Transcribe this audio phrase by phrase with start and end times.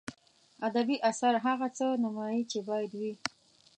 [0.67, 3.13] ادبي اثر هغه څه نمایي چې باید وي.